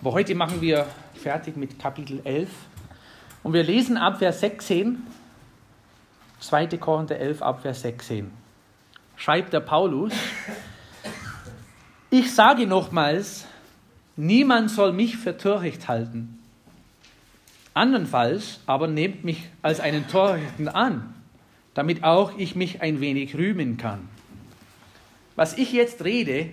[0.00, 2.48] Aber heute machen wir fertig mit Kapitel 11
[3.42, 5.06] und wir lesen ab Vers 16,
[6.40, 6.66] 2.
[6.78, 8.30] Korinther 11 ab Vers 16.
[9.16, 10.14] Schreibt der Paulus,
[12.08, 13.46] ich sage nochmals,
[14.16, 16.38] niemand soll mich für töricht halten.
[17.74, 21.14] Andernfalls aber nehmt mich als einen Törichten an,
[21.74, 24.08] damit auch ich mich ein wenig rühmen kann.
[25.36, 26.48] Was ich jetzt rede,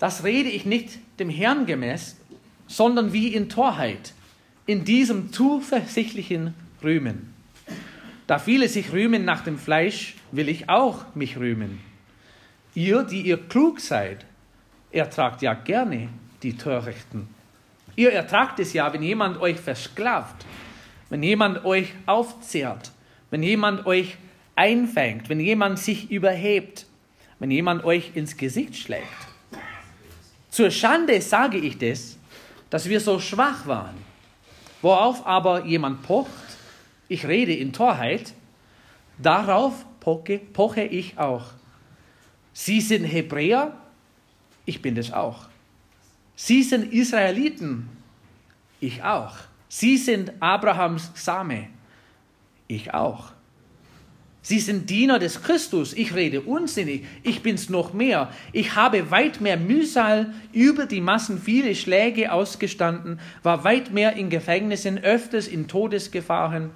[0.00, 2.16] das rede ich nicht dem Herrn gemäß,
[2.70, 4.14] sondern wie in Torheit,
[4.64, 6.54] in diesem zuversichtlichen
[6.84, 7.34] Rühmen.
[8.28, 11.80] Da viele sich rühmen nach dem Fleisch, will ich auch mich rühmen.
[12.76, 14.24] Ihr, die ihr klug seid,
[14.92, 16.10] ertragt ja gerne
[16.44, 17.28] die Törichten.
[17.96, 20.46] Ihr ertragt es ja, wenn jemand euch versklavt,
[21.08, 22.92] wenn jemand euch aufzehrt,
[23.30, 24.16] wenn jemand euch
[24.54, 26.86] einfängt, wenn jemand sich überhebt,
[27.40, 29.08] wenn jemand euch ins Gesicht schlägt.
[30.50, 32.19] Zur Schande sage ich das,
[32.70, 33.96] dass wir so schwach waren.
[34.82, 36.30] Worauf aber jemand pocht,
[37.08, 38.32] ich rede in Torheit,
[39.18, 41.46] darauf poche, poche ich auch.
[42.52, 43.76] Sie sind Hebräer,
[44.64, 45.46] ich bin das auch.
[46.36, 47.88] Sie sind Israeliten,
[48.80, 49.36] ich auch.
[49.68, 51.68] Sie sind Abrahams Same,
[52.66, 53.32] ich auch.
[54.42, 55.92] Sie sind Diener des Christus.
[55.92, 57.04] Ich rede unsinnig.
[57.22, 58.32] Ich bin's noch mehr.
[58.52, 64.30] Ich habe weit mehr Mühsal über die Massen viele Schläge ausgestanden, war weit mehr in
[64.30, 66.70] Gefängnissen, öfters in Todesgefahren.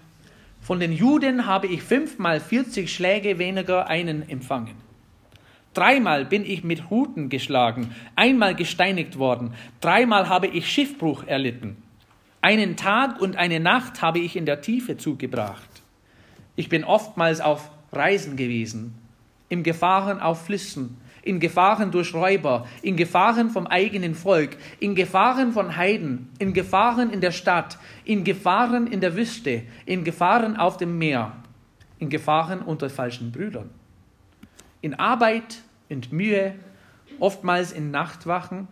[0.60, 4.74] Von den Juden habe ich fünfmal vierzig Schläge weniger einen empfangen.
[5.74, 11.76] Dreimal bin ich mit Huten geschlagen, einmal gesteinigt worden, dreimal habe ich Schiffbruch erlitten.
[12.40, 15.73] Einen Tag und eine Nacht habe ich in der Tiefe zugebracht.
[16.56, 18.94] Ich bin oftmals auf Reisen gewesen,
[19.48, 25.52] in Gefahren auf Flüssen, in Gefahren durch Räuber, in Gefahren vom eigenen Volk, in Gefahren
[25.52, 30.76] von Heiden, in Gefahren in der Stadt, in Gefahren in der Wüste, in Gefahren auf
[30.76, 31.32] dem Meer,
[31.98, 33.70] in Gefahren unter falschen Brüdern,
[34.80, 36.54] in Arbeit und Mühe,
[37.18, 38.68] oftmals in Nachtwachen,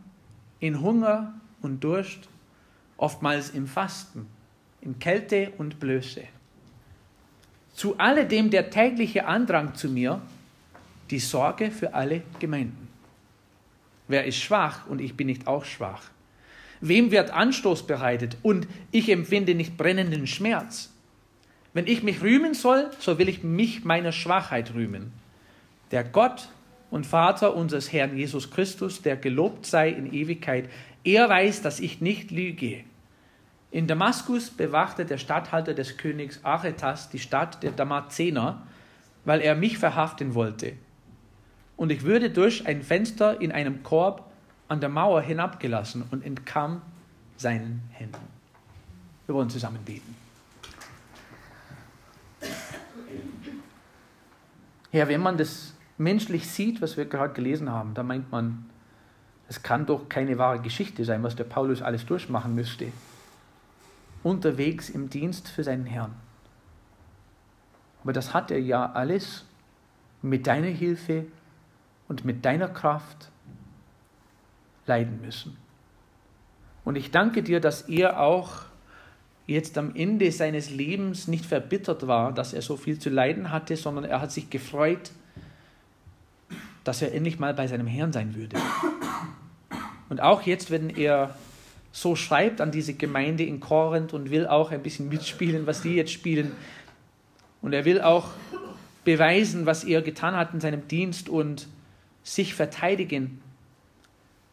[0.61, 1.33] in Hunger
[1.63, 2.29] und Durst,
[2.97, 4.27] oftmals im Fasten,
[4.81, 6.23] in Kälte und Blöße.
[7.75, 10.21] Zu alledem der tägliche Andrang zu mir,
[11.11, 12.89] die Sorge für alle Gemeinden.
[14.09, 16.03] Wer ist schwach und ich bin nicht auch schwach?
[16.81, 20.91] Wem wird Anstoß bereitet und ich empfinde nicht brennenden Schmerz?
[21.75, 25.13] Wenn ich mich rühmen soll, so will ich mich meiner Schwachheit rühmen.
[25.91, 26.49] Der Gott
[26.91, 30.69] und Vater unseres Herrn Jesus Christus, der gelobt sei in Ewigkeit,
[31.05, 32.85] er weiß, dass ich nicht lüge.
[33.73, 38.67] In Damaskus bewachte der Statthalter des Königs Aretas die Stadt der Damazener,
[39.25, 40.75] weil er mich verhaften wollte.
[41.79, 44.31] Und ich würde durch ein Fenster in einem Korb
[44.69, 46.83] an der Mauer hinabgelassen und entkam
[47.39, 48.29] seinen Händen.
[49.25, 50.17] Wir wollen zusammen beten.
[54.91, 58.67] Herr, wenn man das menschlich sieht, was wir gerade gelesen haben, da meint man,
[59.49, 62.93] es kann doch keine wahre Geschichte sein, was der Paulus alles durchmachen müsste
[64.23, 66.15] unterwegs im Dienst für seinen Herrn.
[68.03, 69.45] Aber das hat er ja alles
[70.23, 71.27] mit deiner Hilfe
[72.09, 73.31] und mit deiner Kraft
[74.87, 75.57] leiden müssen.
[76.85, 78.63] Und ich danke dir, dass er auch
[79.47, 83.77] jetzt am Ende seines Lebens nicht verbittert war, dass er so viel zu leiden hatte,
[83.77, 85.13] sondern er hat sich gefreut,
[86.85, 88.57] dass er endlich mal bei seinem Herrn sein würde.
[90.09, 91.35] Und auch jetzt, wenn er
[91.93, 95.95] so schreibt an diese Gemeinde in Korinth und will auch ein bisschen mitspielen, was die
[95.95, 96.53] jetzt spielen.
[97.61, 98.31] Und er will auch
[99.05, 101.69] beweisen, was er getan hat in seinem Dienst und
[102.23, 103.43] sich verteidigen.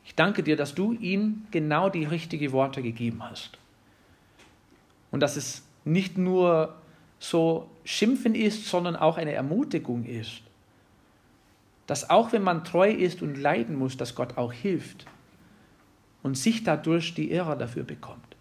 [0.04, 3.58] Ich danke dir, dass du ihm genau die richtigen Worte gegeben hast.
[5.12, 6.76] Und dass es nicht nur
[7.20, 10.42] so schimpfen ist, sondern auch eine Ermutigung ist.
[11.88, 15.06] Dass auch wenn man treu ist und leiden muss, dass Gott auch hilft
[16.24, 18.36] und sich dadurch die Ehre dafür bekommt.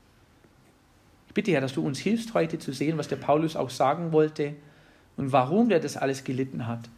[1.29, 4.13] Ich bitte ja, dass du uns hilfst, heute zu sehen, was der Paulus auch sagen
[4.13, 4.55] wollte
[5.17, 6.89] und warum er das alles gelitten hat,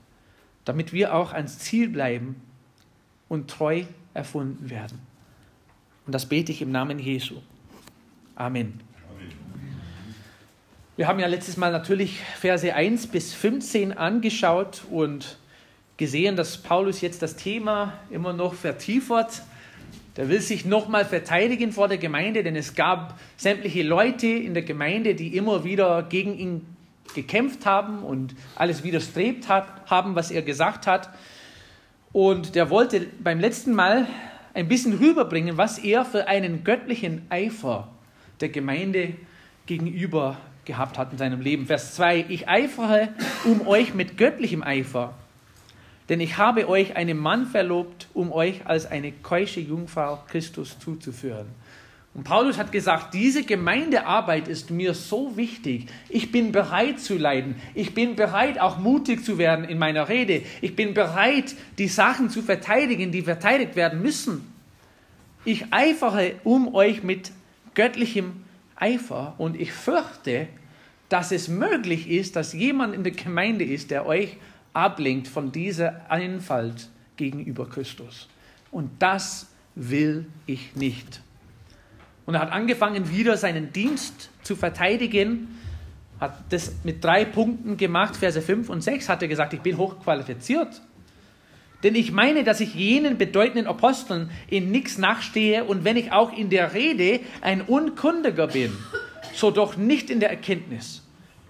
[0.64, 2.36] damit wir auch ans Ziel bleiben
[3.28, 3.84] und treu
[4.14, 4.98] erfunden werden.
[6.06, 7.36] Und das bete ich im Namen Jesu.
[8.34, 8.80] Amen.
[10.96, 15.38] Wir haben ja letztes Mal natürlich Verse 1 bis 15 angeschaut und
[15.96, 19.42] gesehen, dass Paulus jetzt das Thema immer noch vertiefert
[20.16, 24.62] der will sich nochmal verteidigen vor der Gemeinde, denn es gab sämtliche Leute in der
[24.62, 26.66] Gemeinde, die immer wieder gegen ihn
[27.14, 31.10] gekämpft haben und alles widerstrebt hat, haben, was er gesagt hat.
[32.12, 34.06] Und der wollte beim letzten Mal,
[34.54, 37.88] ein bisschen rüberbringen, was er für einen göttlichen Eifer
[38.40, 39.14] der Gemeinde
[39.66, 41.66] gegenüber gehabt hat in seinem Leben.
[41.66, 43.08] Vers 2, ich eifere
[43.44, 45.14] um euch mit göttlichem Eifer,
[46.10, 51.46] denn ich habe euch einen Mann verlobt, um euch als eine keusche Jungfrau Christus zuzuführen.
[52.12, 55.86] Und Paulus hat gesagt, diese Gemeindearbeit ist mir so wichtig.
[56.08, 57.54] Ich bin bereit zu leiden.
[57.74, 60.42] Ich bin bereit, auch mutig zu werden in meiner Rede.
[60.60, 64.52] Ich bin bereit, die Sachen zu verteidigen, die verteidigt werden müssen.
[65.44, 67.30] Ich eifere um euch mit
[67.74, 68.42] göttlichem
[68.74, 70.48] Eifer und ich fürchte,
[71.08, 74.36] dass es möglich ist, dass jemand in der Gemeinde ist, der euch
[74.72, 78.28] ablenkt von dieser Einfalt gegenüber Christus.
[78.70, 81.20] Und das will ich nicht.
[82.26, 85.58] Und er hat angefangen, wieder seinen Dienst zu verteidigen,
[86.20, 89.78] hat das mit drei Punkten gemacht, Verse 5 und 6 hat er gesagt, ich bin
[89.78, 90.80] hochqualifiziert.
[91.82, 96.36] Denn ich meine, dass ich jenen bedeutenden Aposteln in nichts nachstehe und wenn ich auch
[96.36, 98.72] in der Rede ein Unkundiger bin,
[99.32, 101.02] so doch nicht in der Erkenntnis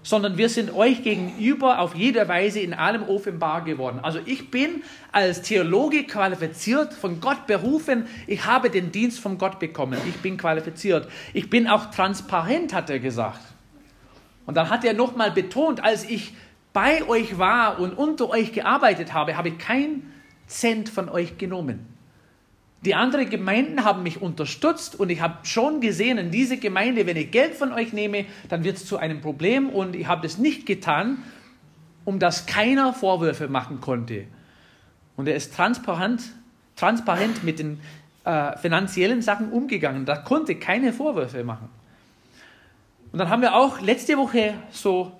[0.03, 3.99] sondern wir sind euch gegenüber auf jede Weise in allem offenbar geworden.
[4.01, 8.07] Also ich bin als Theologe qualifiziert, von Gott berufen.
[8.25, 9.99] Ich habe den Dienst von Gott bekommen.
[10.07, 11.07] Ich bin qualifiziert.
[11.33, 13.41] Ich bin auch transparent, hat er gesagt.
[14.45, 16.33] Und dann hat er nochmal betont, als ich
[16.73, 20.11] bei euch war und unter euch gearbeitet habe, habe ich kein
[20.47, 21.85] Cent von euch genommen.
[22.83, 27.15] Die anderen Gemeinden haben mich unterstützt und ich habe schon gesehen, in diese Gemeinde, wenn
[27.15, 30.39] ich Geld von euch nehme, dann wird es zu einem Problem und ich habe das
[30.39, 31.19] nicht getan,
[32.05, 34.25] um das keiner Vorwürfe machen konnte.
[35.15, 36.23] Und er ist transparent,
[36.75, 37.79] transparent mit den
[38.23, 40.05] äh, finanziellen Sachen umgegangen.
[40.05, 41.69] Da konnte keine Vorwürfe machen.
[43.11, 45.11] Und dann haben wir auch letzte Woche so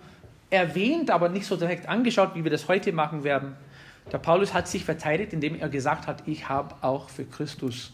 [0.50, 3.56] erwähnt, aber nicht so direkt angeschaut, wie wir das heute machen werden
[4.12, 7.94] der Paulus hat sich verteidigt, indem er gesagt hat, ich habe auch für Christus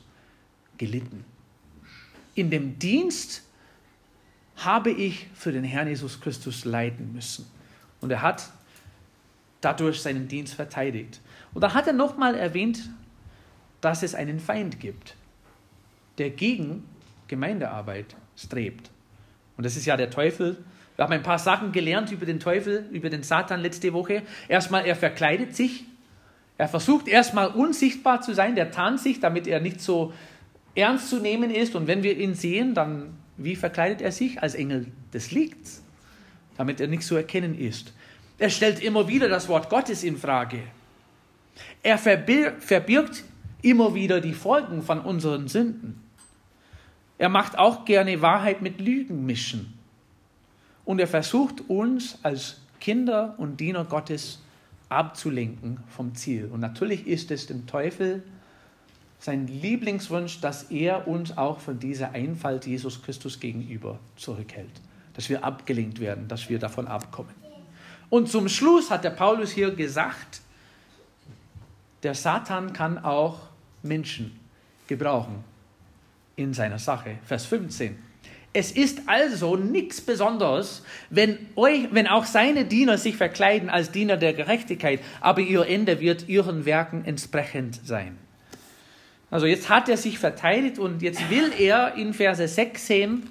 [0.77, 1.25] gelitten.
[2.35, 3.43] In dem Dienst
[4.57, 7.45] habe ich für den Herrn Jesus Christus leiden müssen.
[8.01, 8.51] Und er hat
[9.61, 11.19] dadurch seinen Dienst verteidigt.
[11.53, 12.89] Und dann hat er nochmal erwähnt,
[13.81, 15.15] dass es einen Feind gibt,
[16.17, 16.83] der gegen
[17.27, 18.89] Gemeindearbeit strebt.
[19.55, 20.57] Und das ist ja der Teufel.
[20.95, 24.23] Wir haben ein paar Sachen gelernt über den Teufel, über den Satan letzte Woche.
[24.47, 25.85] Erstmal, er verkleidet sich
[26.57, 30.13] er versucht erstmal unsichtbar zu sein, der tarnt sich, damit er nicht so
[30.73, 31.75] ernst zu nehmen ist.
[31.75, 34.41] Und wenn wir ihn sehen, dann wie verkleidet er sich?
[34.41, 35.83] Als Engel des Lichts,
[36.57, 37.93] damit er nicht zu erkennen ist.
[38.39, 40.63] Er stellt immer wieder das Wort Gottes in Frage.
[41.83, 43.23] Er verbirgt
[43.61, 46.01] immer wieder die Folgen von unseren Sünden.
[47.19, 49.73] Er macht auch gerne Wahrheit mit Lügen mischen.
[50.85, 54.46] Und er versucht uns als Kinder und Diener Gottes zu
[54.89, 56.45] abzulenken vom Ziel.
[56.45, 58.23] Und natürlich ist es dem Teufel
[59.19, 64.81] sein Lieblingswunsch, dass er uns auch von dieser Einfalt Jesus Christus gegenüber zurückhält.
[65.13, 67.33] Dass wir abgelenkt werden, dass wir davon abkommen.
[68.09, 70.41] Und zum Schluss hat der Paulus hier gesagt,
[72.03, 73.39] der Satan kann auch
[73.83, 74.39] Menschen
[74.87, 75.43] gebrauchen
[76.35, 77.17] in seiner Sache.
[77.25, 77.97] Vers 15.
[78.57, 80.81] Es ist also nichts Besonderes,
[81.11, 85.99] wenn, euch, wenn auch seine Diener sich verkleiden als Diener der Gerechtigkeit, aber ihr Ende
[85.99, 88.17] wird ihren Werken entsprechend sein.
[89.29, 93.29] Also jetzt hat er sich verteidigt und jetzt will er in Verse 16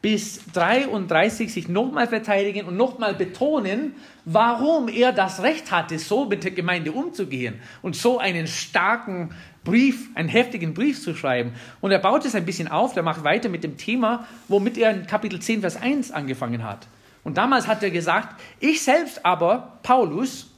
[0.00, 6.44] bis 33 sich nochmal verteidigen und nochmal betonen, warum er das Recht hatte, so mit
[6.44, 9.30] der Gemeinde umzugehen und so einen starken
[9.64, 11.52] Brief, einen heftigen Brief zu schreiben.
[11.80, 14.92] Und er baut es ein bisschen auf, der macht weiter mit dem Thema, womit er
[14.92, 16.86] in Kapitel 10, Vers 1 angefangen hat.
[17.24, 20.50] Und damals hat er gesagt, ich selbst aber, Paulus,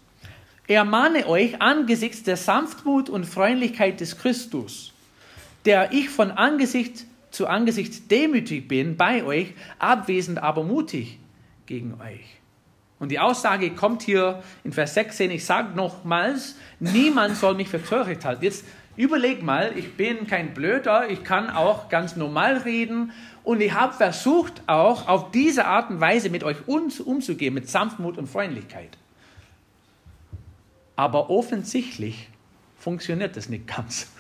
[0.68, 4.92] ermahne euch angesichts der Sanftmut und Freundlichkeit des Christus,
[5.64, 11.18] der ich von Angesicht zu Angesicht demütig bin bei euch, abwesend aber mutig
[11.66, 12.40] gegen euch.
[12.99, 17.82] Und die Aussage kommt hier in Vers 16, ich sage nochmals, niemand soll mich für
[17.82, 18.44] töricht halten.
[18.44, 18.64] Jetzt
[19.00, 23.12] Überleg mal, ich bin kein Blöder, ich kann auch ganz normal reden
[23.44, 28.18] und ich habe versucht auch auf diese Art und Weise mit euch umzugehen, mit Sanftmut
[28.18, 28.99] und Freundlichkeit.
[30.96, 32.28] Aber offensichtlich
[32.76, 34.10] funktioniert das nicht ganz.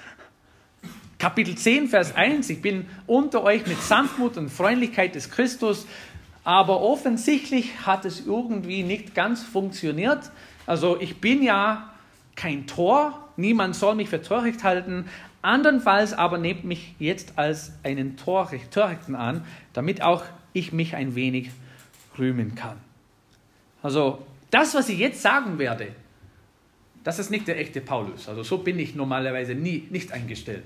[1.20, 5.86] Kapitel 10, Vers 1, ich bin unter euch mit Sanftmut und Freundlichkeit des Christus,
[6.44, 10.30] aber offensichtlich hat es irgendwie nicht ganz funktioniert.
[10.64, 11.92] Also ich bin ja
[12.36, 15.04] kein Tor, niemand soll mich für töricht halten,
[15.42, 20.24] andernfalls aber nehmt mich jetzt als einen Törichten an, damit auch
[20.54, 21.50] ich mich ein wenig
[22.18, 22.78] rühmen kann.
[23.82, 25.88] Also das, was ich jetzt sagen werde,
[27.04, 28.26] das ist nicht der echte Paulus.
[28.26, 30.64] Also so bin ich normalerweise nie nicht eingestellt.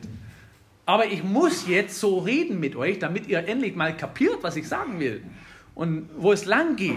[0.86, 4.68] Aber ich muss jetzt so reden mit euch, damit ihr endlich mal kapiert, was ich
[4.68, 5.22] sagen will
[5.74, 6.96] und wo es lang geht.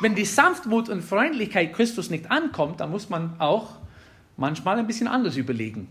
[0.00, 3.76] Wenn die Sanftmut und Freundlichkeit Christus nicht ankommt, dann muss man auch
[4.36, 5.88] manchmal ein bisschen anders überlegen.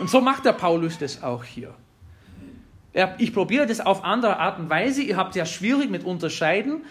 [0.00, 1.74] Und so macht der Paulus das auch hier.
[3.18, 5.02] Ich probiere das auf andere Art und Weise.
[5.02, 6.84] Ihr habt ja schwierig mit unterscheiden.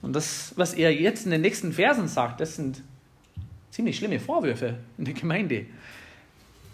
[0.00, 2.82] Und das, was er jetzt in den nächsten Versen sagt, das sind
[3.70, 5.66] ziemlich schlimme Vorwürfe in der Gemeinde.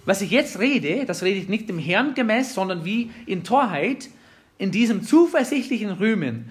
[0.09, 4.09] Was ich jetzt rede, das rede ich nicht dem Herrn gemäß, sondern wie in Torheit,
[4.57, 6.51] in diesem zuversichtlichen Rühmen.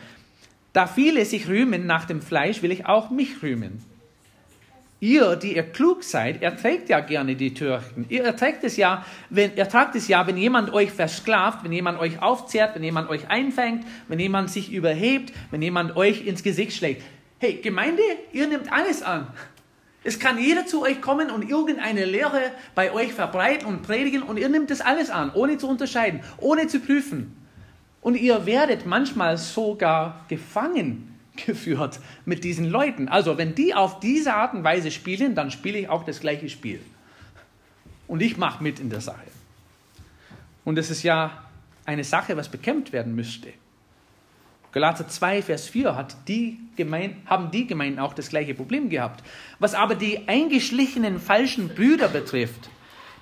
[0.74, 3.84] Da viele sich rühmen nach dem Fleisch, will ich auch mich rühmen.
[5.00, 8.06] Ihr, die ihr klug seid, erträgt ja gerne die Törichten.
[8.10, 12.22] Ihr erträgt es ja, wenn, ertragt es ja, wenn jemand euch versklavt, wenn jemand euch
[12.22, 17.02] aufzehrt, wenn jemand euch einfängt, wenn jemand sich überhebt, wenn jemand euch ins Gesicht schlägt.
[17.40, 19.26] Hey, Gemeinde, ihr nehmt alles an.
[20.04, 24.38] Es kann jeder zu euch kommen und irgendeine Lehre bei euch verbreiten und predigen und
[24.38, 27.36] ihr nehmt das alles an, ohne zu unterscheiden, ohne zu prüfen.
[28.02, 33.10] Und ihr werdet manchmal sogar gefangen geführt mit diesen Leuten.
[33.10, 36.50] Also wenn die auf diese Art und Weise spielen, dann spiele ich auch das gleiche
[36.50, 36.80] Spiel.
[38.08, 39.28] Und ich mache mit in der Sache.
[40.64, 41.44] Und es ist ja
[41.86, 43.50] eine Sache, was bekämpft werden müsste.
[44.78, 49.24] Galater 2, Vers 4 hat die Gemeinde, haben die Gemeinden auch das gleiche Problem gehabt.
[49.58, 52.70] Was aber die eingeschlichenen falschen Brüder betrifft,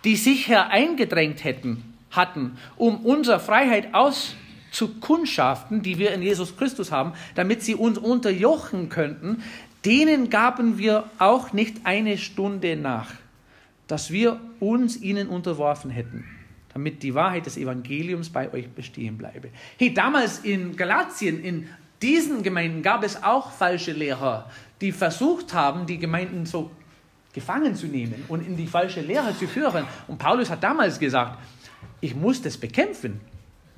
[0.03, 4.35] die sich hereingedrängt hätten, hatten, um unsere Freiheit aus
[4.71, 9.41] zu kundschaften, die wir in Jesus Christus haben, damit sie uns unterjochen könnten,
[9.85, 13.13] denen gaben wir auch nicht eine Stunde nach,
[13.87, 16.25] dass wir uns ihnen unterworfen hätten,
[16.75, 19.47] damit die Wahrheit des Evangeliums bei euch bestehen bleibe.
[19.79, 21.69] Hey, damals in Galatien, in
[22.01, 24.51] diesen Gemeinden gab es auch falsche Lehrer,
[24.81, 26.69] die versucht haben, die Gemeinden so
[27.31, 29.85] gefangen zu nehmen und in die falsche Lehre zu führen.
[30.09, 31.39] Und Paulus hat damals gesagt,
[32.01, 33.21] ich muss das bekämpfen.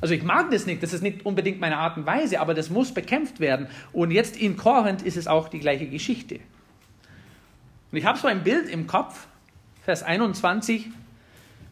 [0.02, 2.72] Also ich mag das nicht, das ist nicht unbedingt meine Art und Weise, aber das
[2.72, 3.68] muss bekämpft werden.
[3.94, 6.40] Und jetzt in Korinth ist es auch die gleiche Geschichte.
[7.92, 9.28] Und ich habe so ein Bild im Kopf,
[9.84, 10.90] Vers 21.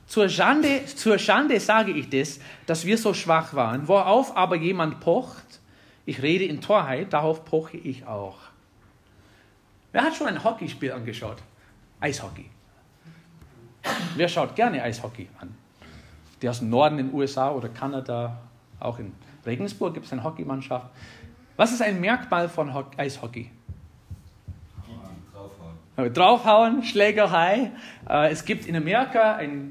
[0.08, 3.88] Zur Schande, zur Schande sage ich das, dass wir so schwach waren.
[3.88, 5.60] Worauf aber jemand pocht,
[6.06, 8.38] ich rede in Torheit, darauf poche ich auch.
[9.92, 11.38] Wer hat schon ein Hockeyspiel angeschaut?
[12.00, 12.50] Eishockey.
[14.16, 15.56] Wer schaut gerne Eishockey an?
[16.42, 18.38] die aus dem Norden in den USA oder Kanada,
[18.80, 19.14] auch in
[19.46, 20.88] Regensburg gibt es eine Hockeymannschaft.
[21.56, 23.50] Was ist ein Merkmal von Eishockey?
[25.34, 26.14] Draufhauen.
[26.14, 27.72] Draufhauen, Schlägerei.
[28.10, 29.70] Äh, es gibt in Amerika eine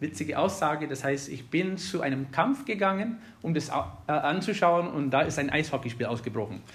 [0.00, 5.10] witzige Aussage, das heißt, ich bin zu einem Kampf gegangen, um das äh, anzuschauen und
[5.10, 6.62] da ist ein Eishockeyspiel ausgebrochen.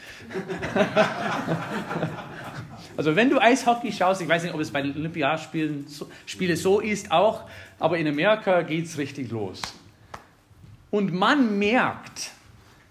[2.97, 6.57] Also wenn du Eishockey schaust, ich weiß nicht, ob es bei den Olympiaspielen so, Spiele
[6.57, 7.43] so ist auch,
[7.79, 9.61] aber in Amerika geht es richtig los.
[10.91, 12.31] Und man merkt,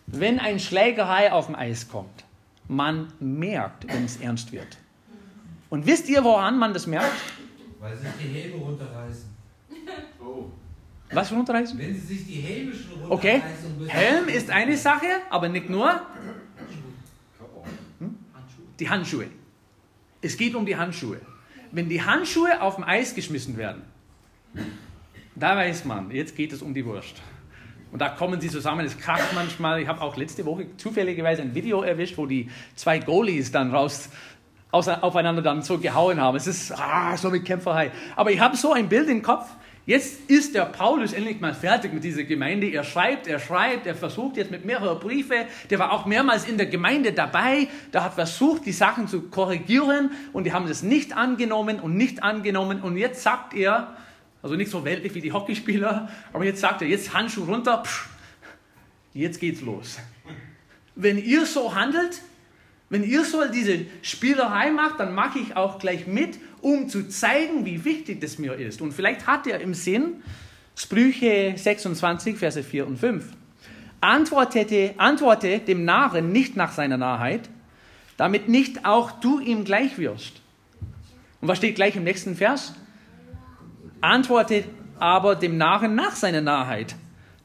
[0.07, 2.25] wenn ein Schlägerei auf dem Eis kommt,
[2.69, 4.79] man merkt, wenn es ernst wird.
[5.71, 7.13] Und wisst ihr, woran man das merkt?
[7.81, 9.38] Weil sich die Helme runterreißen.
[10.21, 10.51] Oh.
[11.11, 11.79] Was runterreißen?
[11.79, 13.11] Wenn sie sich die Helme schon runterreißen.
[13.11, 13.43] Okay,
[13.89, 16.01] Helm ist eine Sache, aber nicht nur.
[17.99, 18.19] Hm?
[18.79, 19.27] Die Handschuhe.
[20.21, 21.21] Es geht um die Handschuhe.
[21.71, 23.83] Wenn die Handschuhe auf dem Eis geschmissen werden,
[25.35, 27.17] da weiß man, jetzt geht es um die Wurst.
[27.91, 29.81] Und da kommen sie zusammen, es kracht manchmal.
[29.81, 34.11] Ich habe auch letzte Woche zufälligerweise ein Video erwischt, wo die zwei Goalies dann raus
[34.71, 36.37] aufeinander dann so gehauen haben.
[36.37, 37.91] Es ist ah, so mit Kämpferei.
[38.17, 39.49] Aber ich habe so ein Bild im Kopf,
[39.89, 42.67] Jetzt ist der Paulus endlich mal fertig mit dieser Gemeinde.
[42.67, 45.47] Er schreibt, er schreibt, er versucht jetzt mit mehreren Briefe.
[45.71, 47.69] Der war auch mehrmals in der Gemeinde dabei.
[47.95, 52.23] Der hat versucht, die Sachen zu korrigieren und die haben das nicht angenommen und nicht
[52.23, 52.83] angenommen.
[52.83, 53.97] Und jetzt sagt er,
[54.43, 58.11] also nicht so weltlich wie die Hockeyspieler, aber jetzt sagt er, jetzt Handschuh runter, pff,
[59.15, 59.99] jetzt geht's los.
[60.97, 62.21] Wenn ihr so handelt,
[62.91, 67.65] wenn ihr so diese Spielerei macht, dann mache ich auch gleich mit um zu zeigen,
[67.65, 68.81] wie wichtig das mir ist.
[68.81, 70.23] Und vielleicht hat er im Sinn
[70.77, 73.25] Sprüche 26, Verse 4 und 5.
[74.01, 77.49] Antwortete, antworte dem Narren nicht nach seiner Narrheit,
[78.17, 80.41] damit nicht auch du ihm gleich wirst.
[81.41, 82.75] Und was steht gleich im nächsten Vers?
[84.01, 84.65] Antworte
[84.99, 86.95] aber dem Narren nach seiner Narrheit,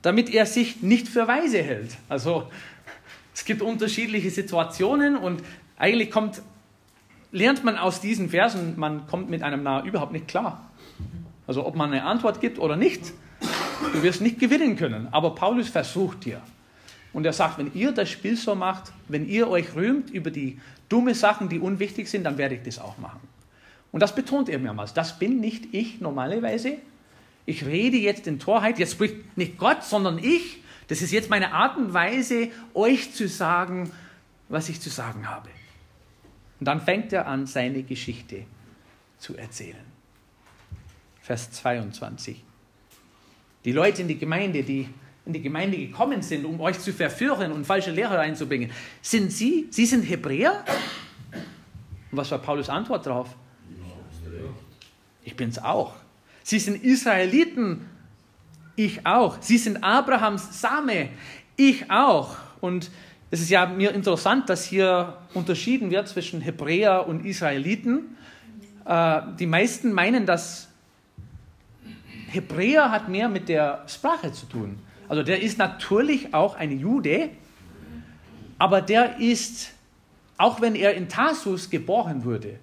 [0.02, 1.98] damit er sich nicht für weise hält.
[2.10, 2.48] Also
[3.34, 5.44] es gibt unterschiedliche Situationen und
[5.78, 6.42] eigentlich kommt
[7.34, 10.72] lernt man aus diesen Versen, man kommt mit einem Narr überhaupt nicht klar.
[11.46, 13.12] Also ob man eine Antwort gibt oder nicht,
[13.92, 15.10] du wirst nicht gewinnen können.
[15.12, 16.42] Aber Paulus versucht dir.
[17.12, 20.60] Und er sagt, wenn ihr das Spiel so macht, wenn ihr euch rühmt über die
[20.90, 23.20] dumme Sachen, die unwichtig sind, dann werde ich das auch machen.
[23.92, 24.94] Und das betont er mehrmals.
[24.94, 26.78] Das bin nicht ich normalerweise.
[27.46, 30.60] Ich rede jetzt in Torheit, jetzt spricht nicht Gott, sondern ich.
[30.88, 33.92] Das ist jetzt meine Art und Weise, euch zu sagen,
[34.50, 35.50] was ich zu sagen habe.
[36.64, 38.46] Und dann fängt er an, seine Geschichte
[39.18, 39.84] zu erzählen.
[41.22, 42.42] Vers 22.
[43.66, 44.88] Die Leute in die Gemeinde, die
[45.26, 49.68] in die Gemeinde gekommen sind, um euch zu verführen und falsche Lehre reinzubringen, sind sie,
[49.72, 50.64] sie sind Hebräer?
[52.12, 53.36] Und was war Paulus Antwort darauf?
[55.26, 55.96] Ich bin's auch.
[56.44, 57.90] Sie sind Israeliten,
[58.78, 59.42] ich auch.
[59.42, 61.10] Sie sind Abrahams Same,
[61.58, 62.38] ich auch.
[62.62, 62.90] Und
[63.34, 68.16] es ist ja mir interessant, dass hier unterschieden wird zwischen Hebräer und Israeliten.
[68.86, 70.68] Äh, die meisten meinen, dass
[72.28, 74.78] Hebräer hat mehr mit der Sprache zu tun.
[75.10, 77.32] Also der ist natürlich auch ein Jude,
[78.60, 79.72] aber der ist,
[80.38, 82.60] auch wenn er in Tarsus geboren wurde,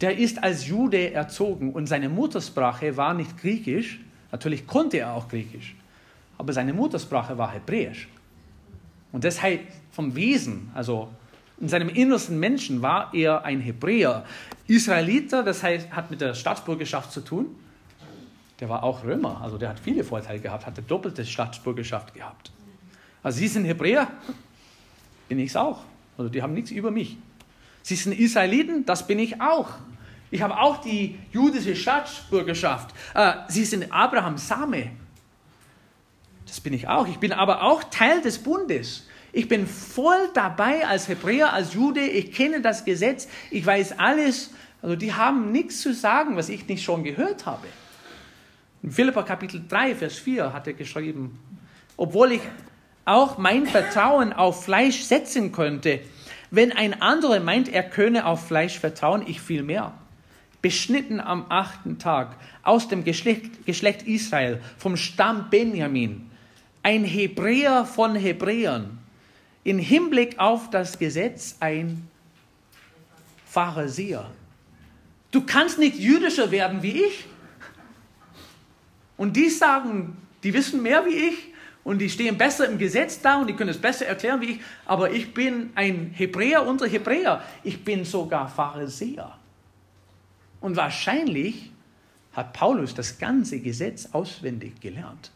[0.00, 3.98] der ist als Jude erzogen und seine Muttersprache war nicht Griechisch.
[4.30, 5.74] Natürlich konnte er auch Griechisch,
[6.38, 8.06] aber seine Muttersprache war Hebräisch.
[9.12, 9.60] Und deshalb
[9.92, 11.08] vom Wesen, also
[11.60, 14.24] in seinem innersten Menschen war er ein Hebräer.
[14.66, 17.54] Israeliter, das heißt, hat mit der Staatsbürgerschaft zu tun
[18.62, 22.52] der war auch Römer, also der hat viele Vorteile gehabt, hatte doppelte Staatsbürgerschaft gehabt.
[23.20, 24.06] Also Sie sind Hebräer,
[25.28, 25.80] bin ich es auch.
[26.16, 27.16] Also die haben nichts über mich.
[27.82, 29.68] Sie sind Israeliten, das bin ich auch.
[30.30, 32.94] Ich habe auch die jüdische Staatsbürgerschaft.
[33.14, 34.92] Äh, Sie sind Abrahams Same.
[36.52, 37.08] Das bin ich auch.
[37.08, 39.06] Ich bin aber auch Teil des Bundes.
[39.32, 42.02] Ich bin voll dabei als Hebräer, als Jude.
[42.02, 43.26] Ich kenne das Gesetz.
[43.50, 44.50] Ich weiß alles.
[44.82, 47.66] Also die haben nichts zu sagen, was ich nicht schon gehört habe.
[48.82, 51.38] In Philippa Kapitel 3, Vers 4 hat er geschrieben,
[51.96, 52.42] obwohl ich
[53.06, 56.00] auch mein Vertrauen auf Fleisch setzen könnte,
[56.50, 59.94] wenn ein anderer meint, er könne auf Fleisch vertrauen, ich viel mehr.
[60.60, 66.28] Beschnitten am achten Tag aus dem Geschlecht, Geschlecht Israel, vom Stamm Benjamin,
[66.82, 68.98] ein Hebräer von Hebräern,
[69.64, 72.08] in Hinblick auf das Gesetz ein
[73.46, 74.30] Pharisäer.
[75.30, 77.24] Du kannst nicht jüdischer werden wie ich.
[79.16, 81.52] Und die sagen, die wissen mehr wie ich
[81.84, 84.60] und die stehen besser im Gesetz da und die können es besser erklären wie ich,
[84.84, 87.42] aber ich bin ein Hebräer unter Hebräer.
[87.62, 89.36] Ich bin sogar Pharisäer.
[90.60, 91.70] Und wahrscheinlich
[92.32, 95.30] hat Paulus das ganze Gesetz auswendig gelernt.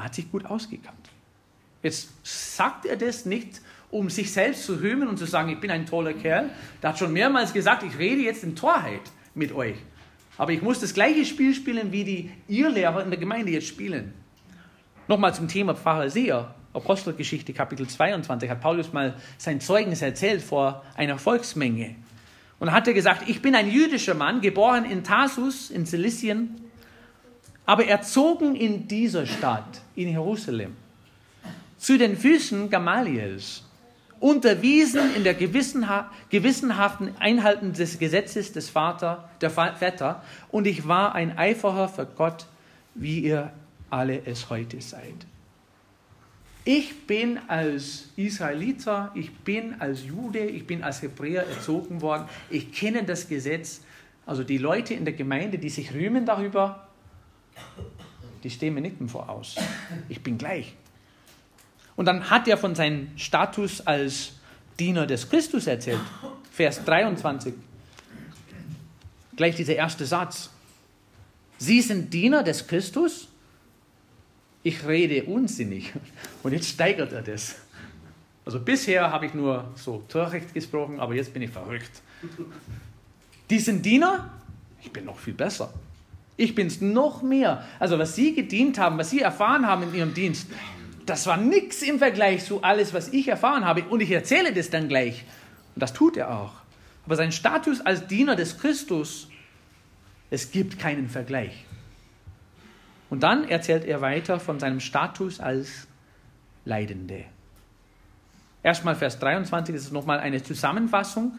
[0.00, 1.10] Hat sich gut ausgekannt.
[1.82, 3.60] Jetzt sagt er das nicht,
[3.90, 6.50] um sich selbst zu rühmen und zu sagen, ich bin ein toller Kerl.
[6.80, 9.02] Er hat schon mehrmals gesagt, ich rede jetzt in Torheit
[9.34, 9.76] mit euch.
[10.38, 14.14] Aber ich muss das gleiche Spiel spielen, wie die Irrlehrer in der Gemeinde jetzt spielen.
[15.08, 16.54] Nochmal zum Thema Pharisäer.
[16.72, 21.96] Apostelgeschichte Kapitel 22 hat Paulus mal sein Zeugnis erzählt vor einer Volksmenge.
[22.60, 26.69] Und hat er gesagt, ich bin ein jüdischer Mann, geboren in Tarsus in Silizien,
[27.70, 30.74] aber erzogen in dieser Stadt, in Jerusalem,
[31.78, 33.62] zu den Füßen Gamaliels
[34.18, 41.38] unterwiesen in der gewissenhaften Einhalten des Gesetzes des Vater, der Väter, und ich war ein
[41.38, 42.46] Eiferer für Gott,
[42.96, 43.52] wie ihr
[43.88, 45.24] alle es heute seid.
[46.64, 52.24] Ich bin als Israeliter, ich bin als Jude, ich bin als Hebräer erzogen worden.
[52.50, 53.82] Ich kenne das Gesetz.
[54.26, 56.89] Also die Leute in der Gemeinde, die sich rühmen darüber,
[58.42, 59.56] die stehen mir nicht voraus.
[60.08, 60.74] Ich bin gleich.
[61.96, 64.32] Und dann hat er von seinem Status als
[64.78, 66.00] Diener des Christus erzählt.
[66.50, 67.54] Vers 23.
[69.36, 70.50] Gleich dieser erste Satz.
[71.58, 73.28] Sie sind Diener des Christus?
[74.62, 75.92] Ich rede unsinnig.
[76.42, 77.56] Und jetzt steigert er das.
[78.44, 82.02] Also bisher habe ich nur so töricht gesprochen, aber jetzt bin ich verrückt.
[83.50, 84.30] Die sind Diener?
[84.82, 85.72] Ich bin noch viel besser.
[86.36, 87.64] Ich bin es noch mehr.
[87.78, 90.48] Also was Sie gedient haben, was Sie erfahren haben in Ihrem Dienst,
[91.06, 93.82] das war nichts im Vergleich zu alles, was ich erfahren habe.
[93.84, 95.24] Und ich erzähle das dann gleich.
[95.74, 96.52] Und das tut er auch.
[97.04, 99.28] Aber sein Status als Diener des Christus,
[100.30, 101.64] es gibt keinen Vergleich.
[103.08, 105.88] Und dann erzählt er weiter von seinem Status als
[106.64, 107.24] Leidende.
[108.62, 111.38] Erstmal Vers 23, das ist nochmal eine Zusammenfassung.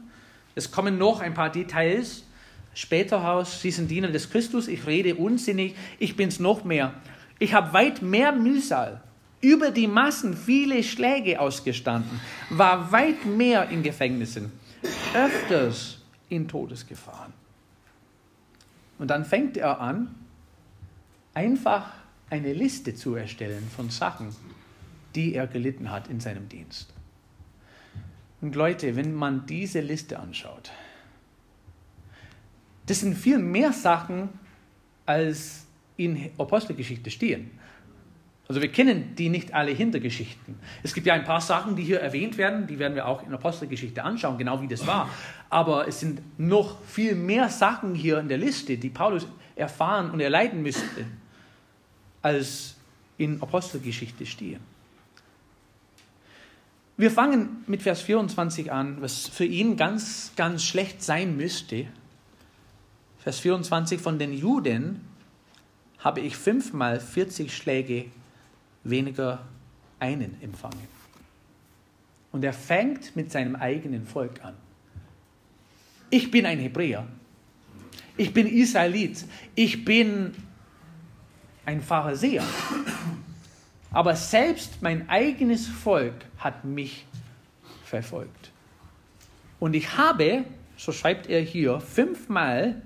[0.55, 2.25] Es kommen noch ein paar Details
[2.73, 3.61] später raus.
[3.61, 6.93] Sie sind Diener des Christus, ich rede unsinnig, ich bin es noch mehr.
[7.39, 9.01] Ich habe weit mehr Mühsal
[9.41, 14.51] über die Massen viele Schläge ausgestanden, war weit mehr in Gefängnissen,
[15.13, 17.33] öfters in Todesgefahren.
[18.99, 20.13] Und dann fängt er an,
[21.33, 21.91] einfach
[22.29, 24.27] eine Liste zu erstellen von Sachen,
[25.15, 26.93] die er gelitten hat in seinem Dienst.
[28.41, 30.71] Und Leute, wenn man diese Liste anschaut,
[32.85, 34.29] das sind viel mehr Sachen,
[35.05, 35.65] als
[35.97, 37.51] in Apostelgeschichte stehen.
[38.47, 40.55] Also wir kennen die nicht alle Hintergeschichten.
[40.83, 43.33] Es gibt ja ein paar Sachen, die hier erwähnt werden, die werden wir auch in
[43.33, 45.09] Apostelgeschichte anschauen, genau wie das war.
[45.49, 50.19] Aber es sind noch viel mehr Sachen hier in der Liste, die Paulus erfahren und
[50.19, 51.05] erleiden müsste,
[52.21, 52.75] als
[53.17, 54.59] in Apostelgeschichte stehen.
[56.97, 61.85] Wir fangen mit Vers 24 an, was für ihn ganz, ganz schlecht sein müsste.
[63.23, 65.01] Vers 24, von den Juden
[65.99, 68.05] habe ich fünfmal 40 Schläge
[68.83, 69.45] weniger
[69.99, 70.87] einen empfangen.
[72.31, 74.55] Und er fängt mit seinem eigenen Volk an.
[76.09, 77.07] Ich bin ein Hebräer.
[78.17, 79.23] Ich bin Israelit.
[79.53, 80.33] Ich bin
[81.63, 82.43] ein Pharisäer.
[83.91, 87.05] Aber selbst mein eigenes Volk hat mich
[87.83, 88.51] verfolgt.
[89.59, 90.43] Und ich habe,
[90.75, 92.81] so schreibt er hier, fünfmal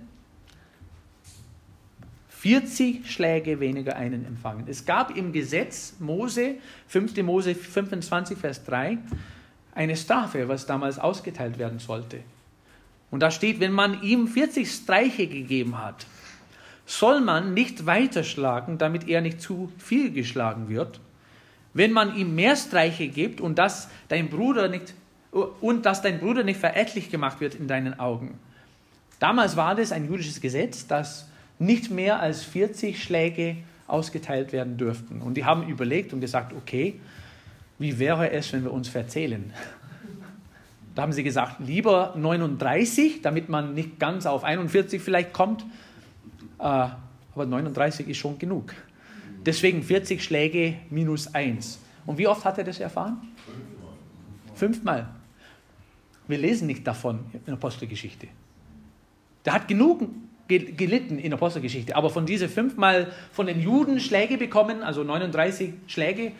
[2.46, 4.66] 40 Schläge weniger einen empfangen.
[4.68, 6.58] Es gab im Gesetz Mose,
[6.90, 7.18] 5.
[7.24, 9.00] Mose 25, Vers 3,
[9.74, 12.20] eine Strafe, was damals ausgeteilt werden sollte.
[13.10, 16.06] Und da steht, wenn man ihm 40 Streiche gegeben hat,
[16.86, 21.00] soll man nicht weiterschlagen, damit er nicht zu viel geschlagen wird.
[21.74, 24.94] Wenn man ihm mehr Streiche gibt und dass dein Bruder nicht
[25.32, 28.38] und dass dein Bruder nicht verächtlich gemacht wird in deinen Augen.
[29.20, 31.28] Damals war das ein jüdisches Gesetz, dass
[31.60, 35.22] nicht mehr als 40 Schläge ausgeteilt werden dürften.
[35.22, 37.00] Und die haben überlegt und gesagt, okay,
[37.78, 39.54] wie wäre es, wenn wir uns verzählen?
[40.96, 45.64] Da haben sie gesagt, lieber 39, damit man nicht ganz auf 41 vielleicht kommt.
[46.58, 48.74] Äh, aber 39 ist schon genug.
[49.46, 51.80] Deswegen 40 Schläge minus 1.
[52.06, 53.18] Und wie oft hat er das erfahren?
[54.56, 55.10] Fünfmal.
[56.28, 58.28] Wir lesen nicht davon in der Apostelgeschichte.
[59.44, 60.08] Der hat genug
[60.48, 61.96] gelitten in Apostelgeschichte.
[61.96, 66.32] Aber von diese fünfmal von den Juden Schläge bekommen, also 39 Schläge,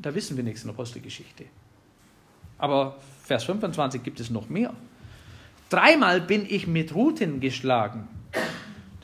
[0.00, 1.44] da wissen wir nichts in Apostelgeschichte.
[2.58, 4.74] Aber Vers 25 gibt es noch mehr.
[5.70, 8.08] Dreimal bin ich mit Ruten geschlagen.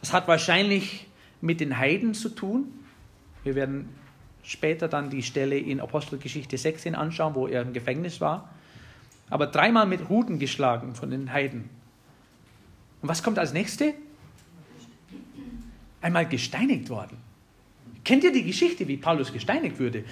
[0.00, 1.06] Das hat wahrscheinlich
[1.40, 2.66] mit den Heiden zu tun.
[3.44, 3.88] Wir werden
[4.42, 8.50] später dann die Stelle in Apostelgeschichte 16 anschauen, wo er im Gefängnis war.
[9.30, 11.70] Aber dreimal mit Ruten geschlagen von den Heiden.
[13.02, 13.94] Und was kommt als nächstes?
[16.00, 17.16] Einmal gesteinigt worden.
[18.04, 20.04] Kennt ihr die Geschichte, wie Paulus gesteinigt würde?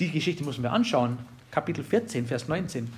[0.00, 1.18] Die Geschichte müssen wir anschauen.
[1.50, 2.90] Kapitel 14, Vers 19.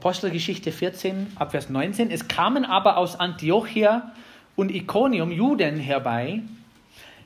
[0.00, 2.10] Apostelgeschichte 14, Abvers 19.
[2.10, 4.12] Es kamen aber aus Antiochia
[4.56, 6.42] und Ikonium Juden herbei,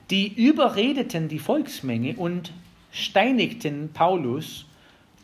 [0.09, 2.51] die überredeten die Volksmenge und
[2.91, 4.65] steinigten Paulus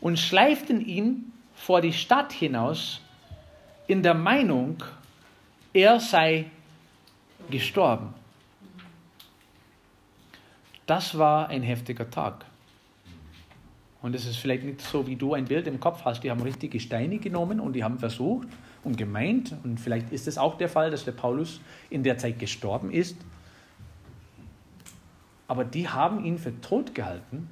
[0.00, 3.00] und schleiften ihn vor die Stadt hinaus
[3.86, 4.82] in der Meinung,
[5.72, 6.46] er sei
[7.50, 8.14] gestorben.
[10.86, 12.44] Das war ein heftiger Tag.
[14.02, 16.24] Und es ist vielleicht nicht so, wie du ein Bild im Kopf hast.
[16.24, 18.48] Die haben richtige Steine genommen und die haben versucht,
[18.84, 22.38] und gemeint, und vielleicht ist es auch der Fall, dass der Paulus in der Zeit
[22.38, 23.16] gestorben ist,
[25.46, 27.48] aber die haben ihn für tot gehalten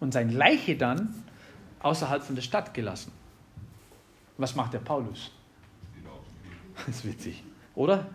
[0.00, 1.14] und seine Leiche dann
[1.80, 3.12] außerhalb von der Stadt gelassen.
[4.36, 5.30] Was macht der Paulus?
[6.74, 7.44] Das ist witzig,
[7.74, 8.06] oder?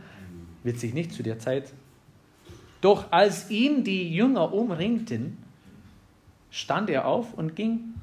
[0.63, 1.73] Witzig nicht zu der Zeit.
[2.81, 5.37] Doch als ihn die Jünger umringten,
[6.51, 7.93] stand er auf und ging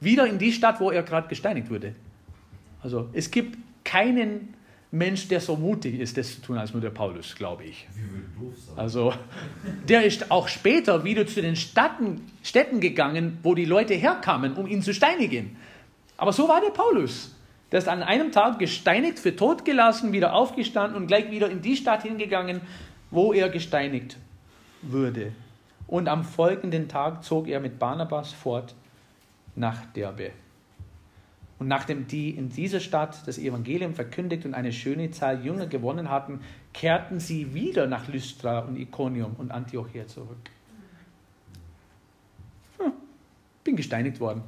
[0.00, 1.94] wieder in die Stadt, wo er gerade gesteinigt wurde.
[2.84, 4.54] Also es gibt keinen
[4.90, 7.88] Mensch, der so mutig ist, das zu tun, als nur der Paulus, glaube ich.
[8.76, 9.12] Also
[9.88, 14.66] der ist auch später wieder zu den Städten, Städten gegangen, wo die Leute herkamen, um
[14.66, 15.56] ihn zu steinigen.
[16.16, 17.34] Aber so war der Paulus.
[17.72, 21.62] Der ist an einem Tag gesteinigt, für tot gelassen, wieder aufgestanden und gleich wieder in
[21.62, 22.60] die Stadt hingegangen,
[23.10, 24.16] wo er gesteinigt
[24.82, 25.32] würde.
[25.86, 28.74] Und am folgenden Tag zog er mit Barnabas fort
[29.56, 30.32] nach Derbe.
[31.58, 36.10] Und nachdem die in dieser Stadt das Evangelium verkündigt und eine schöne Zahl Jünger gewonnen
[36.10, 36.40] hatten,
[36.72, 40.50] kehrten sie wieder nach Lystra und Iconium und Antiochia zurück.
[42.78, 42.92] Hm,
[43.62, 44.42] bin gesteinigt worden.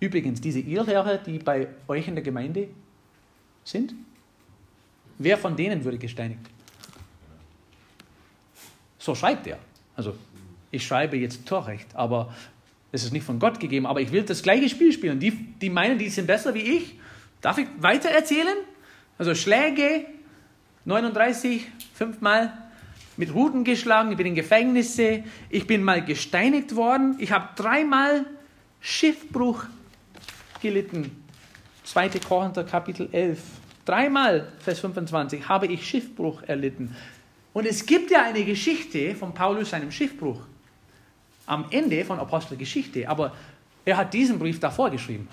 [0.00, 2.68] Übrigens, diese Irrlehrer, die bei euch in der Gemeinde
[3.62, 3.94] sind,
[5.18, 6.50] wer von denen würde gesteinigt?
[8.98, 9.58] So schreibt er.
[9.94, 10.16] Also,
[10.72, 12.34] ich schreibe jetzt Torrecht, aber
[12.92, 15.18] es ist nicht von Gott gegeben, aber ich will das gleiche Spiel spielen.
[15.18, 16.98] Die, die meinen, die sind besser wie ich.
[17.40, 18.56] Darf ich weiter erzählen?
[19.18, 20.04] Also Schläge
[20.84, 22.52] 39, fünfmal
[23.16, 28.26] mit Ruten geschlagen, ich bin in Gefängnisse, ich bin mal gesteinigt worden, ich habe dreimal
[28.80, 29.64] Schiffbruch
[30.60, 31.22] gelitten.
[31.84, 32.10] 2.
[32.26, 33.38] Korinther Kapitel 11.
[33.84, 36.94] Dreimal, Vers 25, habe ich Schiffbruch erlitten.
[37.52, 40.40] Und es gibt ja eine Geschichte von Paulus, seinem Schiffbruch,
[41.46, 43.32] am Ende von Apostelgeschichte, aber
[43.84, 45.28] er hat diesen Brief davor geschrieben.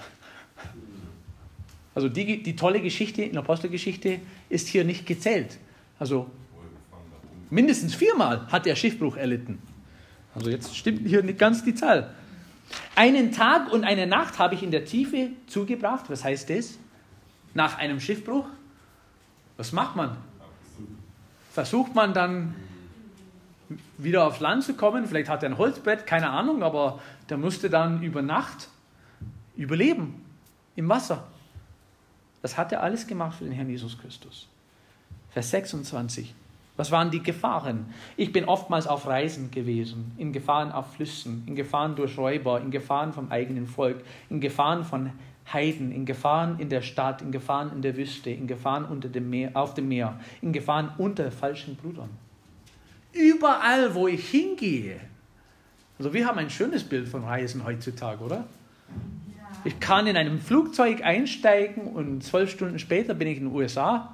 [1.95, 4.19] Also die, die tolle Geschichte in Apostelgeschichte
[4.50, 5.58] ist hier nicht gezählt.
[6.00, 6.30] Also
[7.50, 9.60] mindestens viermal hat er Schiffbruch erlitten.
[10.34, 12.13] Also jetzt stimmt hier nicht ganz die Zahl.
[12.95, 16.06] Einen Tag und eine Nacht habe ich in der Tiefe zugebracht.
[16.10, 16.78] Was heißt das?
[17.54, 18.45] Nach einem Schiffbruch?
[19.58, 20.15] Was macht man?
[21.52, 22.56] Versucht man dann
[23.97, 25.05] wieder aufs Land zu kommen?
[25.05, 28.69] Vielleicht hat er ein Holzbett, keine Ahnung, aber der musste dann über Nacht
[29.55, 30.25] überleben
[30.75, 31.27] im Wasser.
[32.41, 34.47] Das hat er alles gemacht für den Herrn Jesus Christus.
[35.32, 36.34] Vers 26.
[36.77, 37.93] Was waren die Gefahren?
[38.15, 42.71] Ich bin oftmals auf Reisen gewesen, in Gefahren auf Flüssen, in Gefahren durch Räuber, in
[42.71, 43.97] Gefahren vom eigenen Volk,
[44.29, 45.12] in Gefahren von
[45.51, 49.29] Heiden, in Gefahren in der Stadt, in Gefahren in der Wüste, in Gefahren unter dem
[49.29, 52.10] Meer, auf dem Meer, in Gefahren unter falschen Brüdern.
[53.13, 55.00] Überall, wo ich hingehe.
[55.98, 58.45] Also wir haben ein schönes Bild von Reisen heutzutage, oder?
[59.65, 64.13] Ich kann in einem Flugzeug einsteigen und zwölf Stunden später bin ich in den USA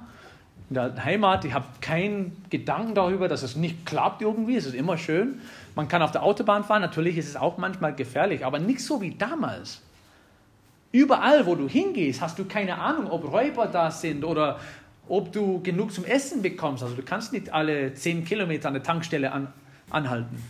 [0.68, 1.44] in der Heimat.
[1.44, 4.56] Ich habe keinen Gedanken darüber, dass es nicht klappt irgendwie.
[4.56, 5.40] Es ist immer schön.
[5.74, 6.82] Man kann auf der Autobahn fahren.
[6.82, 9.82] Natürlich ist es auch manchmal gefährlich, aber nicht so wie damals.
[10.90, 14.58] Überall, wo du hingehst, hast du keine Ahnung, ob Räuber da sind oder
[15.08, 16.82] ob du genug zum Essen bekommst.
[16.82, 19.52] Also du kannst nicht alle zehn Kilometer an der Tankstelle an,
[19.90, 20.42] anhalten.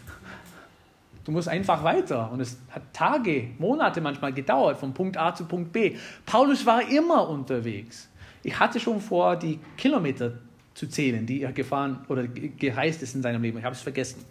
[1.24, 2.30] Du musst einfach weiter.
[2.30, 5.96] Und es hat Tage, Monate manchmal gedauert, von Punkt A zu Punkt B.
[6.24, 8.08] Paulus war immer unterwegs.
[8.42, 10.38] Ich hatte schon vor, die Kilometer
[10.74, 13.58] zu zählen, die er gefahren oder gereist ist in seinem Leben.
[13.58, 14.24] Ich habe es vergessen.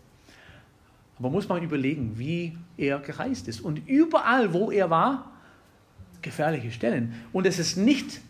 [1.19, 3.61] Aber muss man überlegen, wie er gereist ist.
[3.61, 5.31] Und überall, wo er war,
[6.21, 7.13] gefährliche Stellen.
[7.33, 8.21] Und es ist nicht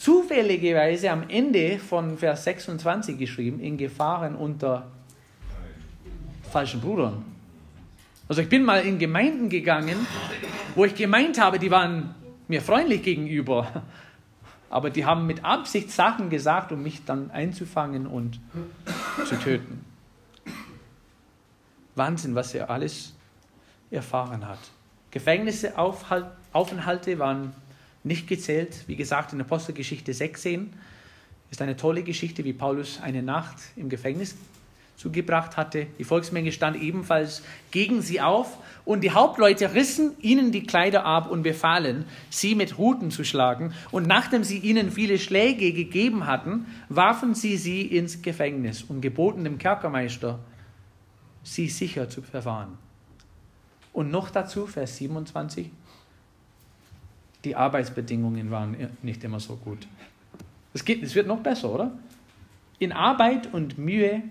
[0.00, 4.86] zufälligerweise am Ende von Vers 26 geschrieben, in Gefahren unter
[6.50, 7.22] falschen Brüdern.
[8.26, 10.06] Also ich bin mal in Gemeinden gegangen,
[10.74, 12.14] wo ich gemeint habe, die waren
[12.48, 13.84] mir freundlich gegenüber.
[14.70, 18.40] Aber die haben mit Absicht Sachen gesagt, um mich dann einzufangen und
[19.26, 19.84] zu töten.
[21.94, 23.14] Wahnsinn, was er alles
[23.90, 24.60] erfahren hat.
[25.10, 27.52] Gefängnisse, Aufenthalte waren
[28.02, 28.84] nicht gezählt.
[28.86, 30.72] Wie gesagt, in Apostelgeschichte 16
[31.50, 34.36] ist eine tolle Geschichte, wie Paulus eine Nacht im Gefängnis
[35.00, 35.86] zugebracht hatte.
[35.98, 41.30] Die Volksmenge stand ebenfalls gegen sie auf und die Hauptleute rissen ihnen die Kleider ab
[41.30, 43.72] und befahlen, sie mit Ruten zu schlagen.
[43.90, 49.44] Und nachdem sie ihnen viele Schläge gegeben hatten, warfen sie sie ins Gefängnis und geboten
[49.44, 50.38] dem Kerkermeister,
[51.42, 52.76] sie sicher zu verwahren.
[53.94, 55.70] Und noch dazu, Vers 27,
[57.44, 59.86] die Arbeitsbedingungen waren nicht immer so gut.
[60.74, 61.92] Es, geht, es wird noch besser, oder?
[62.78, 64.22] In Arbeit und Mühe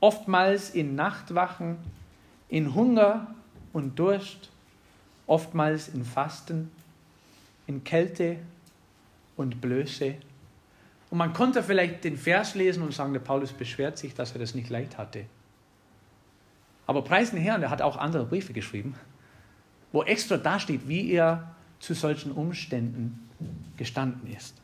[0.00, 1.76] oftmals in Nachtwachen,
[2.48, 3.34] in Hunger
[3.72, 4.50] und Durst,
[5.26, 6.70] oftmals in Fasten,
[7.66, 8.36] in Kälte
[9.36, 10.16] und Blöße.
[11.10, 14.38] Und man konnte vielleicht den Vers lesen und sagen, der Paulus beschwert sich, dass er
[14.38, 15.26] das nicht leicht hatte.
[16.86, 18.96] Aber preisen Herrn, er hat auch andere Briefe geschrieben,
[19.92, 23.28] wo extra dasteht, wie er zu solchen Umständen
[23.76, 24.54] gestanden ist.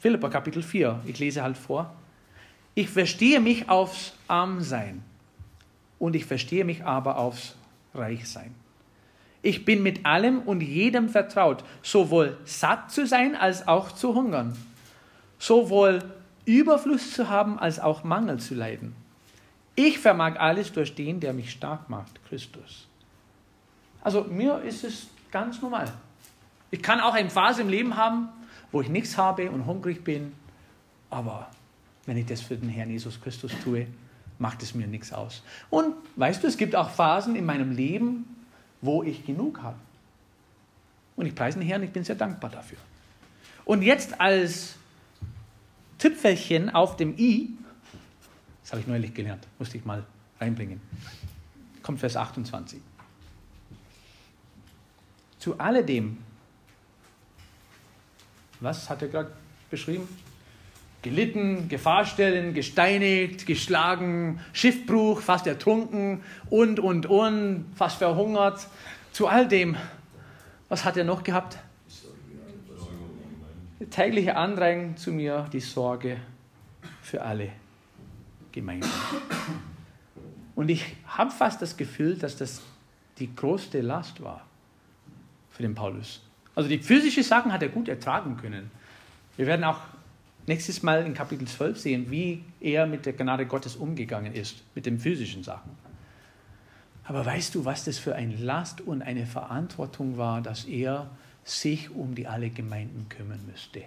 [0.00, 1.94] Philippa Kapitel 4, ich lese halt vor.
[2.74, 5.02] Ich verstehe mich aufs Armsein
[5.98, 7.56] und ich verstehe mich aber aufs
[7.94, 8.54] Reichsein.
[9.42, 14.56] Ich bin mit allem und jedem vertraut, sowohl satt zu sein als auch zu hungern,
[15.38, 16.02] sowohl
[16.44, 18.96] Überfluss zu haben als auch Mangel zu leiden.
[19.74, 22.88] Ich vermag alles durch den, der mich stark macht, Christus.
[24.02, 25.92] Also mir ist es ganz normal.
[26.70, 28.28] Ich kann auch eine Phase im Leben haben,
[28.72, 30.32] wo ich nichts habe und hungrig bin,
[31.10, 31.48] aber
[32.06, 33.86] wenn ich das für den Herrn Jesus Christus tue,
[34.38, 35.42] macht es mir nichts aus.
[35.70, 38.36] Und weißt du, es gibt auch Phasen in meinem Leben,
[38.80, 39.76] wo ich genug habe.
[41.16, 42.78] Und ich preise den Herrn, ich bin sehr dankbar dafür.
[43.64, 44.76] Und jetzt als
[45.98, 47.50] Tüpfelchen auf dem i,
[48.62, 50.04] das habe ich neulich gelernt, musste ich mal
[50.40, 50.80] reinbringen,
[51.82, 52.80] kommt Vers 28.
[55.38, 56.18] Zu alledem,
[58.60, 59.32] was hat er gerade
[59.70, 60.08] beschrieben?
[61.02, 68.66] gelitten, Gefahrstellen, gesteinigt, geschlagen, Schiffbruch, fast ertrunken und, und, und, fast verhungert.
[69.12, 69.76] Zu all dem,
[70.68, 71.58] was hat er noch gehabt?
[73.90, 76.18] tägliche Andrängen zu mir die Sorge
[77.00, 77.50] für alle
[78.52, 78.90] Gemeinden.
[80.56, 82.60] Und ich habe fast das Gefühl, dass das
[83.18, 84.44] die größte Last war
[85.58, 86.20] für den Paulus.
[86.54, 88.70] Also die physischen Sachen hat er gut ertragen können.
[89.36, 89.80] Wir werden auch
[90.46, 94.86] nächstes Mal in Kapitel 12 sehen, wie er mit der Gnade Gottes umgegangen ist, mit
[94.86, 95.72] den physischen Sachen.
[97.02, 101.10] Aber weißt du, was das für eine Last und eine Verantwortung war, dass er
[101.42, 103.82] sich um die alle Gemeinden kümmern müsste?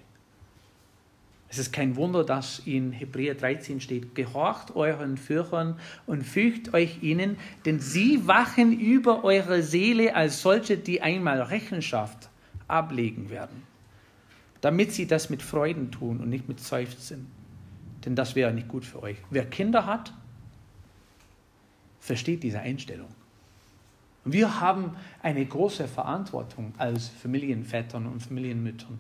[1.52, 7.04] Es ist kein Wunder, dass in Hebräer 13 steht, gehorcht euren Führern und fügt euch
[7.04, 7.36] ihnen,
[7.66, 12.30] denn sie wachen über eure Seele als solche, die einmal Rechenschaft
[12.70, 13.64] ablegen werden,
[14.62, 17.28] damit sie das mit Freuden tun und nicht mit Seufzen.
[18.06, 19.18] Denn das wäre nicht gut für euch.
[19.30, 20.14] Wer Kinder hat,
[22.00, 23.10] versteht diese Einstellung.
[24.24, 29.00] Wir haben eine große Verantwortung als Familienvätern und Familienmüttern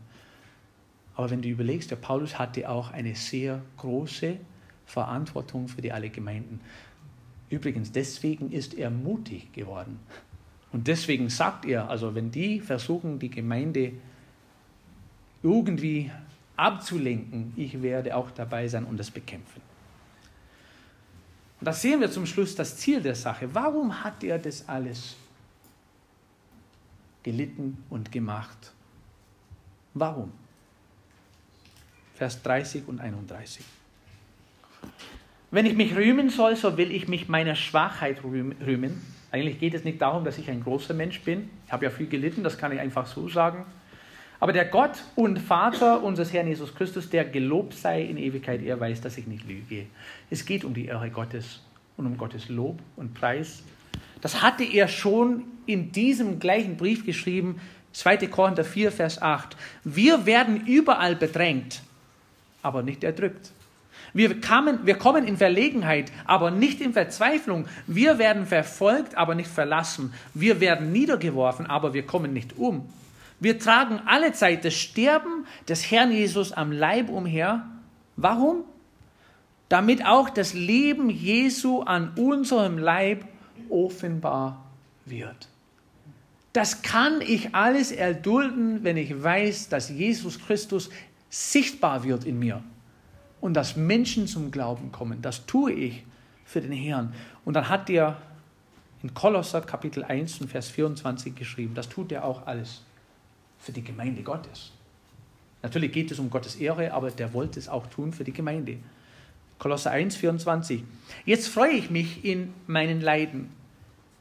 [1.15, 4.37] aber wenn du überlegst, der Paulus hatte auch eine sehr große
[4.85, 6.61] Verantwortung für die alle Gemeinden.
[7.49, 9.99] Übrigens, deswegen ist er mutig geworden.
[10.71, 13.93] Und deswegen sagt er, also wenn die versuchen, die Gemeinde
[15.43, 16.11] irgendwie
[16.55, 19.61] abzulenken, ich werde auch dabei sein und das bekämpfen.
[21.59, 23.53] Und da sehen wir zum Schluss das Ziel der Sache.
[23.53, 25.15] Warum hat er das alles
[27.21, 28.73] gelitten und gemacht?
[29.93, 30.31] Warum?
[32.21, 33.65] Vers 30 und 31.
[35.49, 39.01] Wenn ich mich rühmen soll, so will ich mich meiner Schwachheit rühmen.
[39.31, 41.49] Eigentlich geht es nicht darum, dass ich ein großer Mensch bin.
[41.65, 43.65] Ich habe ja viel gelitten, das kann ich einfach so sagen.
[44.39, 48.79] Aber der Gott und Vater unseres Herrn Jesus Christus, der gelobt sei in Ewigkeit, er
[48.79, 49.87] weiß, dass ich nicht lüge.
[50.29, 51.63] Es geht um die Ehre Gottes
[51.97, 53.63] und um Gottes Lob und Preis.
[54.21, 57.59] Das hatte er schon in diesem gleichen Brief geschrieben,
[57.93, 58.27] 2.
[58.27, 59.57] Korinther 4, Vers 8.
[59.83, 61.81] Wir werden überall bedrängt,
[62.61, 63.51] aber nicht erdrückt.
[64.13, 67.65] Wir, kamen, wir kommen in Verlegenheit, aber nicht in Verzweiflung.
[67.87, 70.13] Wir werden verfolgt, aber nicht verlassen.
[70.33, 72.89] Wir werden niedergeworfen, aber wir kommen nicht um.
[73.39, 77.65] Wir tragen alle Zeit das Sterben des Herrn Jesus am Leib umher.
[78.15, 78.65] Warum?
[79.69, 83.23] Damit auch das Leben Jesu an unserem Leib
[83.69, 84.63] offenbar
[85.05, 85.47] wird.
[86.53, 90.89] Das kann ich alles erdulden, wenn ich weiß, dass Jesus Christus
[91.31, 92.61] sichtbar wird in mir
[93.39, 95.21] und dass Menschen zum Glauben kommen.
[95.21, 96.03] Das tue ich
[96.45, 97.13] für den Herrn.
[97.45, 98.21] Und dann hat er
[99.01, 102.83] in Kolosser Kapitel 1 und Vers 24 geschrieben, das tut er auch alles
[103.59, 104.73] für die Gemeinde Gottes.
[105.63, 108.77] Natürlich geht es um Gottes Ehre, aber der wollte es auch tun für die Gemeinde.
[109.57, 110.83] Kolosser 1, 24.
[111.25, 113.51] Jetzt freue ich mich in meinen Leiden,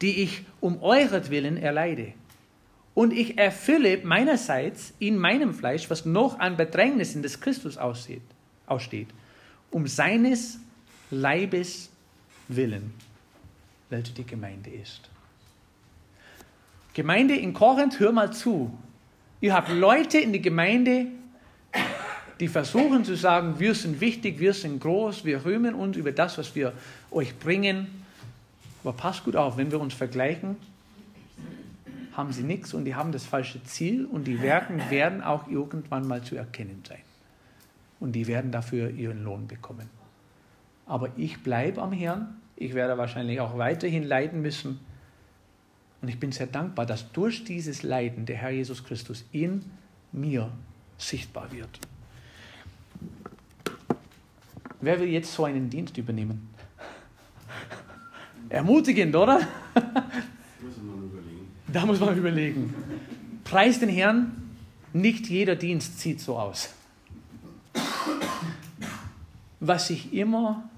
[0.01, 2.13] die ich um euretwillen erleide
[2.95, 8.23] und ich erfülle meinerseits in meinem Fleisch, was noch an Bedrängnissen des Christus aussieht,
[8.67, 9.09] aussteht,
[9.71, 10.59] um seines
[11.11, 11.91] Leibes
[12.49, 12.93] willen,
[13.89, 15.09] welche die Gemeinde ist.
[16.95, 18.77] Gemeinde in Korinth, hör mal zu.
[19.41, 21.07] Ihr habt Leute in der Gemeinde,
[22.41, 26.37] die versuchen zu sagen, wir sind wichtig, wir sind groß, wir rühmen uns über das,
[26.39, 26.73] was wir
[27.11, 28.05] euch bringen.
[28.83, 30.57] Aber passt gut auf, wenn wir uns vergleichen,
[32.21, 36.07] haben sie nichts und die haben das falsche Ziel und die Werken werden auch irgendwann
[36.07, 37.01] mal zu erkennen sein.
[37.99, 39.89] Und die werden dafür ihren Lohn bekommen.
[40.87, 42.37] Aber ich bleibe am Herrn.
[42.57, 44.81] Ich werde wahrscheinlich auch weiterhin leiden müssen.
[46.03, 49.65] Und ich bin sehr dankbar, dass durch dieses Leiden der Herr Jesus Christus in
[50.13, 50.51] mir
[50.99, 51.81] sichtbar wird.
[54.83, 56.51] Wer will jetzt so einen Dienst übernehmen?
[58.51, 59.41] Ermutigend, oder?
[61.73, 62.75] Da muss man überlegen.
[63.45, 64.57] Preis den Herrn,
[64.93, 66.71] nicht jeder Dienst sieht so aus.
[69.61, 70.69] Was ich immer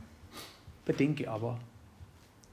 [0.84, 1.58] bedenke aber,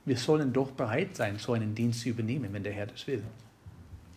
[0.06, 3.24] wir sollen doch bereit sein, so einen Dienst zu übernehmen, wenn der Herr das will.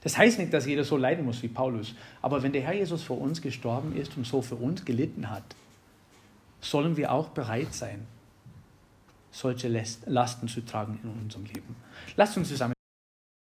[0.03, 3.03] Das heißt nicht, dass jeder so leiden muss wie Paulus, aber wenn der Herr Jesus
[3.03, 5.45] für uns gestorben ist und so für uns gelitten hat,
[6.61, 8.07] sollen wir auch bereit sein,
[9.31, 9.69] solche
[10.07, 11.77] Lasten zu tragen in unserem Leben.
[12.17, 12.75] Lasst uns zusammen